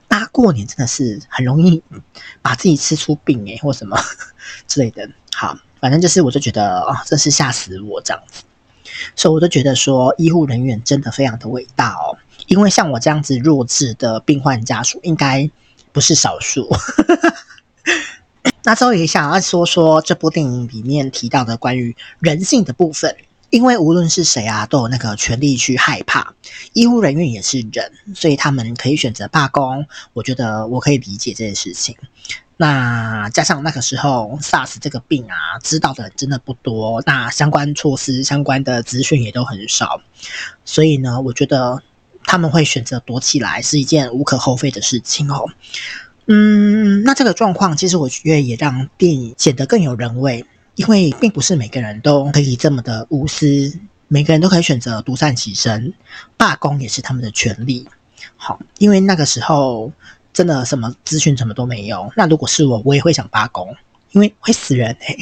[0.07, 1.81] 大过年真的是很容易
[2.43, 3.97] 把自己吃出病诶、欸，或什么
[4.67, 5.09] 之类的。
[5.33, 8.43] 好，反正就是我就觉得啊，真是吓死我这样子。
[9.15, 12.17] 所以我都觉得说，医护人员真的非常的伟大哦。
[12.47, 15.49] 因为像我这样子弱智的病患家属，应该
[15.91, 16.69] 不是少数。
[18.63, 23.15] 那之后也想要说说这部电影里面提到的关于人性的部分。
[23.49, 26.33] 因为无论是谁啊，都有那个权利去害怕。
[26.73, 29.85] 医护人员也是人，所以他们可以选择罢工。
[30.13, 31.95] 我觉得我可以理解这件事情。
[32.57, 40.01] 那加上那个时候 SARS 这个病啊，知道的人真的不多，那相关措施、相关的资讯也都很少，
[40.65, 41.81] 所以呢，我觉得
[42.25, 45.49] 他们会选择躲起来是一件无可厚非的事情哦。
[46.27, 50.45] 嗯，那这个状况其实我觉得也让电影显得更有人味。
[50.75, 55.93] 因为并不是每个人都可以这么的无私，每个人都可以选择独善其身，
[56.35, 57.87] 罢工也是他们的权利。
[58.37, 59.91] 好，因为那个时候
[60.33, 62.11] 真的什么资讯什么都没有。
[62.17, 63.75] 那如果是我，我也会想罢工，
[64.11, 65.17] 因为会死人哎、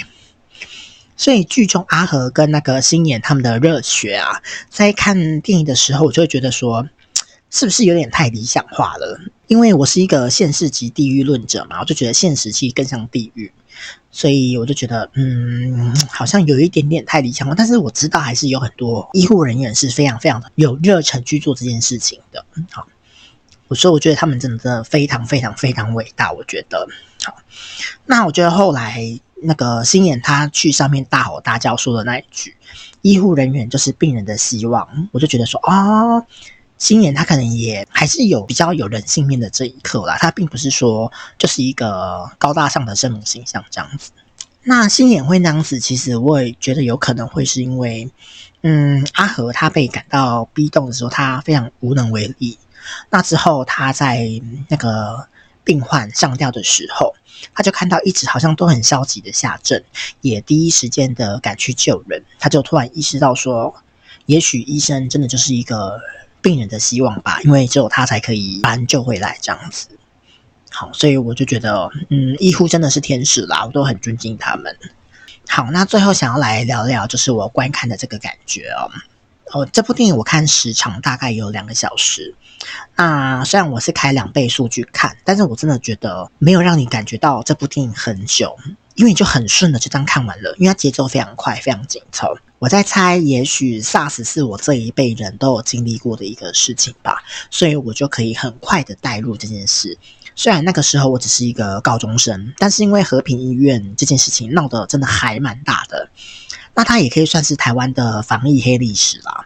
[1.17, 6.87] 所以剧中阿和跟那个星野他们的热血啊，在看电影的时候，我就会觉得说，
[7.49, 9.19] 是不是有点太理想化了？
[9.47, 13.51] 因为我是一个现实级地狱论者嘛，我就觉得现实其实更像地狱。
[14.11, 17.55] 所以我就觉得，嗯，好像有一点点太理想化。
[17.55, 22.45] 但是我知道，还是有很多医护人员是非常非常的有热忱去做这件事情的。
[22.55, 22.85] 嗯好，
[23.71, 26.29] 我说，我觉得他们真的真的非常非常非常伟大。
[26.33, 26.85] 我觉得，
[27.23, 27.37] 好，
[28.05, 29.01] 那我觉得后来
[29.41, 32.53] 那个星野他去上面大吼大叫说的那一句
[33.01, 36.25] “医护人员就是病人的希望”，我就觉得说，哦。
[36.77, 44.11] 星野他可能也还是有比较有人性面的这一刻啦，他并不是说就是一个高大上的圣母形象这样子。
[44.63, 48.09] 那星野会那样子，其实我也觉得有可能会是因为，
[48.63, 52.57] 嗯，阿和他被感到逼动的时候，他非常无能为力。
[53.09, 54.27] 那之后他在
[54.69, 55.27] 那个
[55.63, 57.13] 病患上吊的时候，
[57.53, 59.83] 他就看到一直好像都很消极的下镇，
[60.21, 63.73] 也第一时间的赶去救人，他就突然意识到说，
[64.25, 65.99] 也许医生真的就是一个。
[66.43, 69.89] 病人的希望吧，因为只有他才可以把人救回来这样子。
[70.71, 74.75] 好，所以我就觉得，嗯，医护真的是天使啦，我都很尊敬他们。
[75.47, 78.89] 好，那最后想要来聊聊，就是我观看的这个感觉哦。
[79.51, 82.35] 哦，这部电影我看时长大概有两个小时。
[82.95, 88.55] 那虽然我是开两倍速去看，但是我真的觉得没有让你感觉到这部电影很久，
[88.95, 92.37] 因为你就很顺的就这样看完了，因为它节奏非常快，非常紧凑。
[92.59, 99.97] 我在猜，也许 SARS 是我这一辈人都有经历过的一个事情吧，所以我就可以很快的带入这件事。
[100.35, 106.09] 虽然那个时候我只是一个高中生，但是因为和平医院这件事情闹得真的还蛮大的，
[106.73, 109.45] 那它也可以算是台湾的防疫黑历史啦。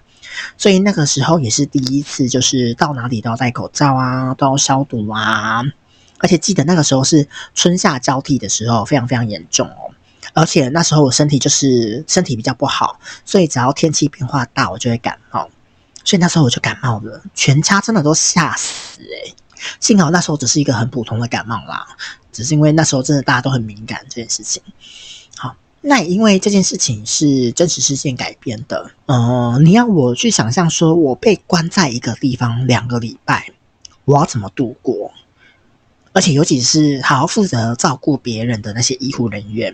[0.57, 5.63] 所以那个时候也是第一次，就是到哪里都要戴口罩啊，都要消毒啊，
[6.19, 9.95] 而且记得那个时候是春夏交替的时候，非常非常严重哦。
[10.33, 15.49] 而且那时候我身体就是身体比较不好，所以只要天气变化大，我就会感冒。
[16.03, 19.33] 所以那时候我就感冒了，全家真的都吓死诶。
[19.79, 21.87] 幸好那时候只是一个很普通的感冒啦，
[22.33, 24.61] 只是因为那时候真的大家都很敏感这件事情。
[25.87, 33.51] 那因为这件事情是真实事件改编的，呃，你要我去想象说我被关在一个地方两个礼拜，
[34.05, 35.11] 我要怎么度过？
[36.11, 39.73] 而且尤其是好好负责照顾别人的那些医护人员。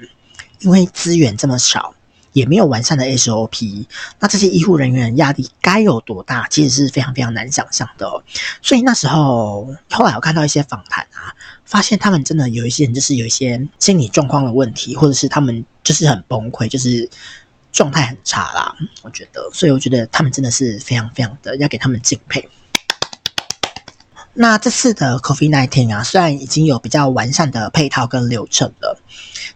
[0.59, 1.95] 因为资源这么少，
[2.33, 3.87] 也没有完善的 SOP，
[4.19, 8.23] 那这些医护人员压力该有多大，其实是非常非常难想象的。
[8.61, 11.33] 所以那时候，后来我看到一些访谈啊，
[11.71, 17.09] 发现他们真的有一些人就是有一些心理状况的问题，或者是他们就是很崩溃，就是
[17.71, 18.75] 状态很差啦。
[19.03, 22.49] 我觉得，所以我觉得他们真的是非常非常的要给他们敬佩。
[24.33, 29.01] 那这次的 COVID-19 啊，虽然已经有比较完善的配套跟流程了，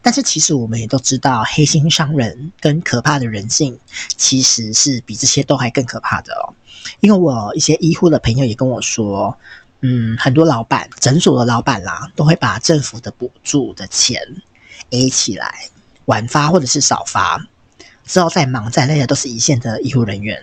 [0.01, 3.78] 但是其实我们也都知道，黑心商人跟可怕的人性，
[4.15, 6.56] 其实是比这些都还更可怕的哦。
[7.01, 9.38] 因为我一些医护的朋友也跟我说，
[9.81, 14.21] 嗯，很多老板、诊所的老板啦，都会把政府的补助的钱
[14.89, 15.69] A 起来，
[16.05, 17.45] 晚发或者是少发，
[18.05, 20.41] 之后再忙再累的都是一线的医护人员。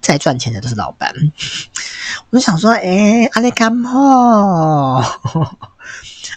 [0.00, 1.12] 再赚钱的都是老板，
[2.30, 5.02] 我就想说，哎，阿力干嘛？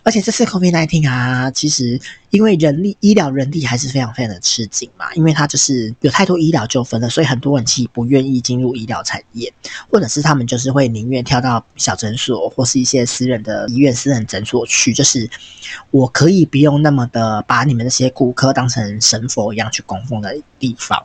[0.04, 9.54] 而且这次 COVID-19 啊，其实因为人力、医疗人力还是非常非常的吃紧嘛，因为它就是有太多医疗纠纷了，所以很多人其实不愿意进入医疗产业，
[9.92, 15.30] 或者是他们就是会宁愿跳到小诊所或是一些私人的医院、私人诊所去，就是
[15.92, 20.98] 我可以不用那么的把你们那些顾客当成神佛一样去供奉的地方。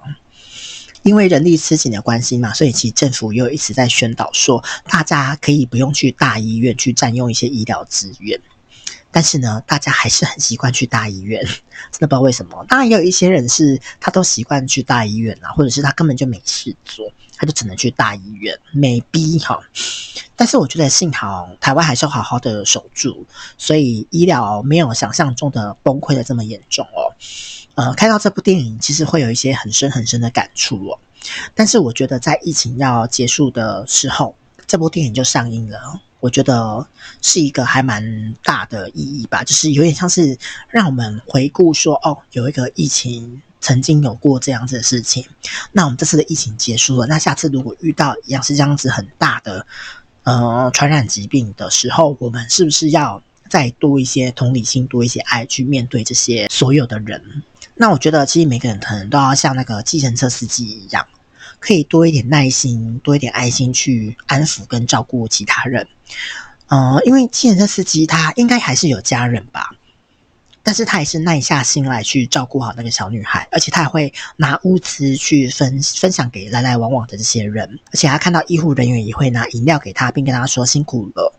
[1.06, 8.40] 因为人力吃紧的关系嘛，所以其实政府又一直在宣导说，大家可以不用去大医院去占用一些医疗资源。
[9.12, 11.42] 但是呢，大家还是很习惯去大医院，
[11.92, 12.66] 真的不知道为什么。
[12.68, 19.60] 当然也有一些人是他都习惯去大医院啊，或者是他根本就没事做，他就只能去大医院，没逼哈。
[20.34, 23.24] 但是我觉得幸好台湾还是要好好的守住，
[23.56, 27.14] 所以医疗没有想象中的崩溃的这么严重哦。
[27.76, 30.98] 呃，看到这部电影，其实会有一些很深很深的感触哦。
[31.54, 34.34] 但是我觉得，在疫情要结束的时候，
[34.66, 36.00] 这部电影就上映了。
[36.20, 36.86] 我觉得
[37.20, 40.38] 是一个还蛮大的意义吧，就是有点像是
[40.70, 45.26] 让我们回顾说，哦，有一个疫情曾经有过这样子的事情。
[45.72, 49.66] 那我们这次的疫情结束了，那下次如果遇到一样是这样子很大的
[50.24, 57.42] 呃传染疾病的时候，我们是不是要再多一些同理心，多一些爱去面对这些所有的人？
[57.74, 61.06] 那我觉得，其实每个人可能都要像那个计程车司机一样，
[61.60, 65.86] 可以多一点耐心，多一点爱心去安抚跟照顾其他人。
[66.68, 69.76] 呃，因为计程车司机他应该还是有家人吧，
[70.66, 81.32] 但是他也是耐下心来去照顾好那个小女孩，而且他还会拿物资去分分享给来来往往的这些人，而且他看到医护人员也会拿饮料给他，并跟他说辛苦了。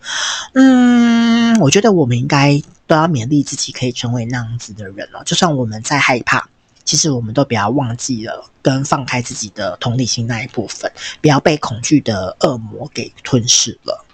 [0.54, 2.58] 嗯，我觉得我们应该
[2.88, 5.22] 都要勉励自己，可以成为那样子的人了。
[5.26, 6.48] 就算我们再害怕，
[6.86, 14.06] 其实我们都不要忘记了跟放开自己的同理心那一部分，不要被恐惧的恶魔给吞噬了。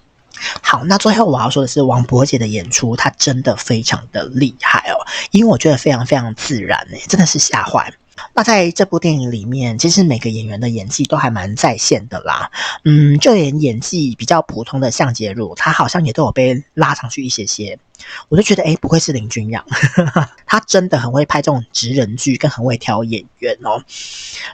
[0.61, 4.95] 好，那最后我要说的是，王博杰的演出，他真的非常的厉害哦，
[5.31, 7.93] 因为我觉得非常非常自然诶，真的是吓坏。
[8.33, 12.51] 那在这部电影里面，其实每个演员的演技都还蛮在线的啦。
[12.83, 17.77] 嗯，就连演技比较普通的向洁如，他好像也都有被拉上去一些些。
[18.29, 19.65] 我就觉得，诶，不愧是林君阳，
[20.45, 23.83] 他真的很会拍这种直人剧，更很会挑演员哦。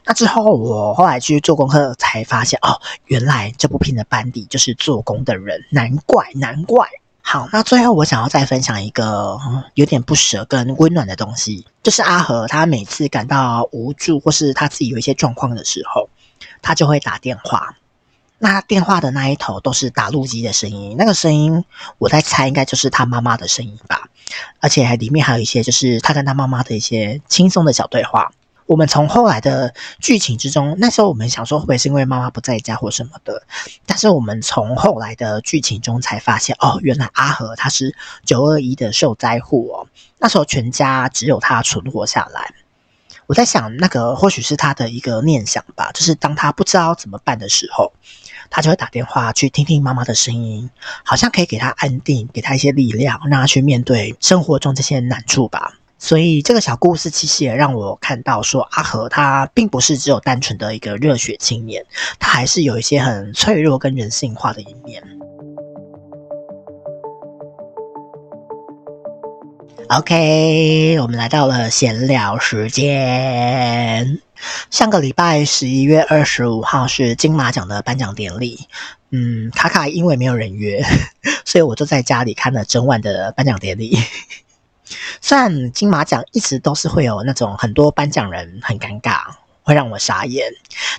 [0.06, 6.88] 那之后，我后来去做功课才发现，哦，原来这部片的班底就是做工的人，难怪，难怪。
[7.32, 9.40] 好，那最后我想要再分享一个
[9.76, 16.10] 有点不舍跟温暖的东西，就是阿和他每次感到无助或是他自己有一些状况的时候，
[16.64, 17.76] 他就会打电话。
[18.40, 21.64] 那电话的那一头都是打录机的声音，那个声音
[22.00, 24.10] 我在猜应该就是他妈妈的声音吧，
[24.60, 28.32] 而且还里面还有一些就是他跟他妈妈的一些轻松的小对话。
[28.70, 33.42] 我们从后来的剧情之中，那时候我们想说会不会是因为妈妈不在家或什么的，
[33.88, 39.88] 但是我们从后来的剧情中才发现，哦，原来阿和他是九二一的受灾户哦，
[40.20, 42.54] 那时候全家只有他存活下来。
[43.26, 47.92] 我在想，那个或许是他的一个念想吧，就是当他不知道怎么办的时候，
[48.52, 50.70] 他就会打电话去听听妈妈的声音，
[51.04, 55.74] 好像可以给他安定，给他一些力量，让他去面对生活中这些难处吧。
[56.00, 61.86] 所以这个小故事其实也让我看到，说阿和他并不是只有单纯的一个热血青年，
[62.18, 65.04] 他还是有一些很脆弱跟人性化的一面。
[69.90, 74.20] OK，我们来到了闲聊时间。
[74.70, 78.68] 上个礼拜十一月二十五号是金马奖的颁奖典礼，
[79.10, 80.82] 嗯，卡卡因为没有人约，
[81.44, 83.98] 所以我就在家里看了整晚的颁奖典礼。
[85.22, 89.22] 虽然金马奖一直都是会有那种很多颁奖人很尴尬，
[89.64, 90.52] 会让我傻眼，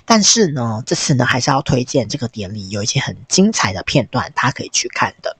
[0.05, 5.37] 但是呢，这次呢还是要推荐这个典礼有一些很精彩的片段，大家可以去看的。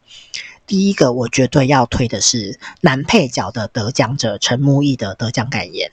[0.67, 5.91] 第一个，我绝对要推的是男配角的得奖者陈木易的得奖感言，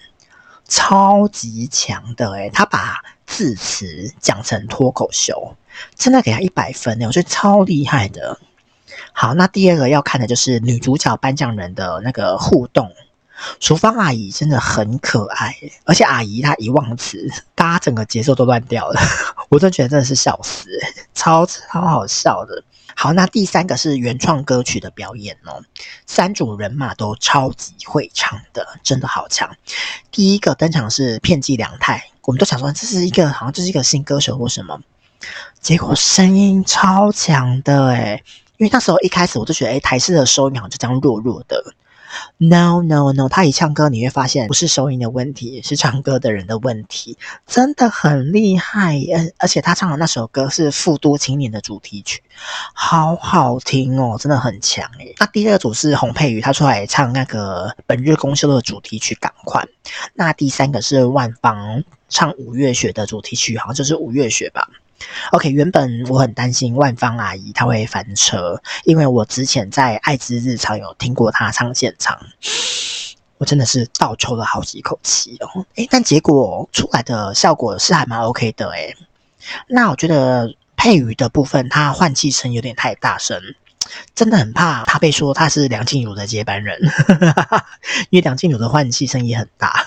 [0.68, 5.56] 超级强的诶，他把字词讲成脱口秀，
[5.96, 8.38] 真的给他一百分诶，我觉得超厉害的。
[9.20, 12.88] 好，那第二个要看的就是女主角颁奖人的那个互动。
[13.58, 19.00] 淑芳阿姨真的很可爱，而且阿姨她一忘词，大家整个节奏都乱掉了，
[19.48, 20.68] 我真觉得真的是笑死，
[21.16, 22.62] 超超好笑的。
[22.94, 25.64] 好，那第三个是原创歌曲的表演哦，
[26.06, 29.50] 三组人马都超级会唱的，真的好强。
[30.12, 34.80] 第一个登场是片寄凉太，我们都想说这是一个好像这是一个新歌手或什么，
[35.60, 38.22] 结果声音超强的诶
[38.58, 41.74] 因为那时候一开始我就觉得，哎，台式的收音好像就这样弱弱的。
[42.38, 48.96] No No No，他一唱歌你会发现不是收音的问题，是唱歌的人的问题，真的很厉害。
[49.14, 52.22] 而而且他唱的那首歌是《富都青年》的主题曲，
[52.72, 55.14] 好好听哦，真的很强诶。
[55.18, 59.62] 那第二组是洪佩瑜，他出来唱那个《本日公休》的主题曲《赶快》。
[60.14, 64.66] 那第三个是万芳唱《五月雪》的主题曲，好像就是《五月雪》吧。
[65.32, 72.18] OK，原本我很担心万芳阿姨她会翻车，因为我之前在爱之日常有听过她唱现场，
[73.38, 75.66] 我真的是倒抽了好几口气哦。
[75.76, 78.96] 诶，但结果出来的效果是还蛮 OK 的诶。
[79.66, 83.40] 那我觉得佩瑜的部分，她换气声有点太大声，
[84.14, 86.78] 真的很怕她被说她是梁静茹的接班人，
[88.10, 89.84] 因为梁静茹的换气声也很大。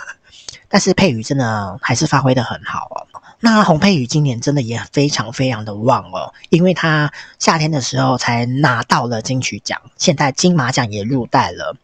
[0.67, 3.10] 但是佩瑜真的还是发挥得很好哦。
[3.43, 11.75] 那洪佩瑜今年真的也非常非常的旺哦，因为他夏天的时候才拿到了金曲奖，现在金马奖也入袋了，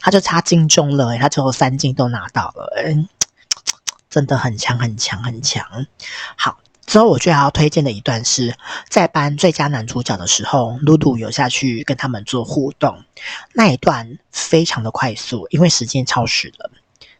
[0.00, 3.08] 他就差金钟了，他最后三金都拿到了，嗯，
[4.10, 5.86] 真的很强很强很强。
[6.34, 8.56] 好，之后我最要推荐的一段是
[8.88, 13.04] 在颁最佳男主角的时候，露露有下去跟他们做互动，
[13.52, 16.70] 那一段非常的快速，因为时间超时了。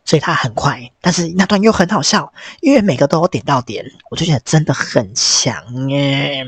[0.07, 6.47] 所以他很快，但是那段又很好笑，因为每个都有点到点，我就觉得真的很强耶。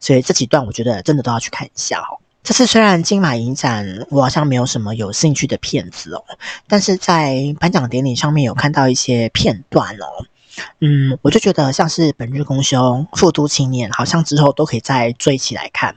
[0.00, 2.22] 所以这几段我觉得真的都要去看一下哦。
[2.42, 6.22] 这次虽然金马影展我好像没有什么有兴趣的片子哦，
[6.68, 10.26] 但是在颁奖典礼上面有看到一些片段哦。
[10.80, 12.78] 嗯，我就觉得像是《本日公休》
[13.16, 15.96] 《富都青年》，好像之后都可以再追起来看。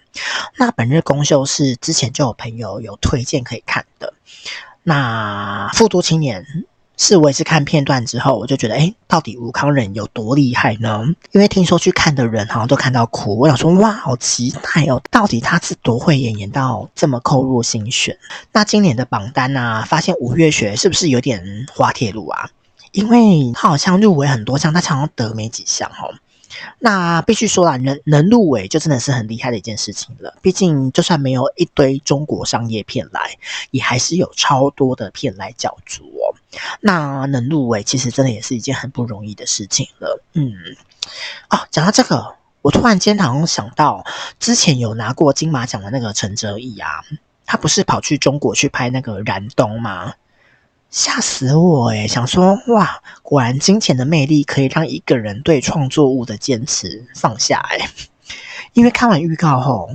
[0.55, 4.13] 那《本日公休》是之前就有朋友有推荐可以看的。
[4.81, 6.43] 那富都青年。
[6.97, 11.05] 是我也是看片段之后，我就觉得，哎，到底吴康仁有多厉害呢？
[11.31, 13.37] 因为听说去看的人好像都看到哭。
[13.37, 14.99] 我想说，哇，好期待哦！
[15.11, 18.17] 到底他是多会演，演到这么扣入心弦？
[18.51, 22.49] 那今年的榜单啊，发现吴月雪是不是有点滑铁卢啊？
[22.93, 26.15] 因为他好像入围很多项，他常常得没几项哦。
[26.79, 30.35] 那必须说啦，能能入围就真的是很厉害的一件事情了。
[30.41, 33.37] 毕竟，就算没有一堆中国商业片来，
[33.71, 36.35] 也还是有超多的片来角逐哦。
[36.81, 40.21] 那能入围，其实真的也是一件很不容易的事情了。
[40.33, 40.53] 嗯，
[41.49, 44.03] 哦，讲到这个，我突然间好像想到，
[44.39, 47.03] 之前有拿过金马奖的那个陈哲艺啊，
[47.45, 50.13] 他不是跑去中国去拍那个《燃冬》吗？
[50.89, 57.87] 吓死我诶，想说哇，果然金钱的魅力可以让一个人对创作物的坚持放下诶。
[58.73, 59.89] 因为看完预告后，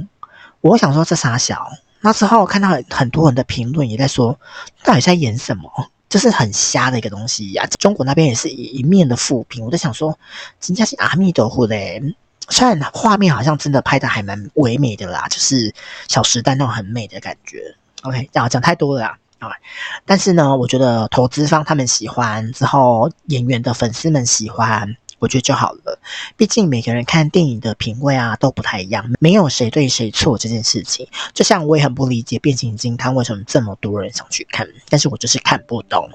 [0.61, 1.71] 我想说这傻小。
[2.01, 4.39] 那时候看到很多人的评论也在说，
[4.85, 5.71] 到底在演什么？
[6.09, 7.65] 就是很瞎的一个东西呀。
[7.79, 9.65] 中国那边也是一一面的负评。
[9.65, 10.19] 我在想说，
[10.67, 12.03] 人家是阿弥陀佛嘞。
[12.49, 15.73] 虽然画面好像真的拍得还蛮唯美的啦，就是
[16.09, 17.77] 小时代那种很美的感觉。
[18.03, 19.19] OK，讲讲太多了啦。
[19.49, 19.57] 啊
[20.05, 25.99] 但是呢，我觉得投资方他们喜欢之后，演员的粉丝们喜欢，我觉得就好了。
[26.37, 31.07] 毕竟每个人看电影的品味啊都不太一样，没有谁对谁错这件事情。
[31.33, 36.09] 就像我也很不理解变形金刚为什么这么多人想去看，但是我就是看不懂。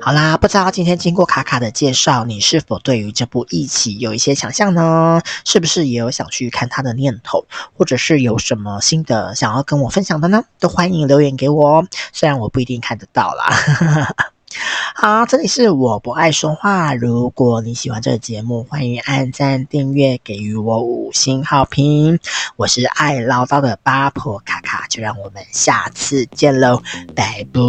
[0.00, 5.20] 好啦，不知道今天经过卡卡的介绍，你是否对于这部《一起》有一些想象呢？
[5.44, 7.44] 是不是也有想去看它的念头，
[7.76, 10.44] 或者是有什么新的想要跟我分享的呢？
[10.58, 14.14] 都欢迎留言给我哦，虽然我不一定看得到啦。
[14.94, 16.94] 好，这里是我不爱说话。
[16.94, 22.18] 如果你喜欢这个节目，欢迎按赞、订阅，给予我五星好评。
[22.56, 26.82] 我是爱唠叨的八婆卡卡，就让我们下次见喽，
[27.14, 27.60] 拜拜。